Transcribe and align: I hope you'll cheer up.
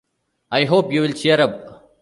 I 0.49 0.63
hope 0.65 0.91
you'll 0.91 1.11
cheer 1.13 1.39
up. 1.39 1.87